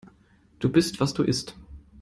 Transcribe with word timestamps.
Du 0.57 0.71
bist, 0.71 0.99
was 0.99 1.13
du 1.13 1.21
isst. 1.21 1.55